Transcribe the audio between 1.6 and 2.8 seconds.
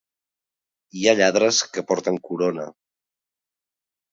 que porten corona.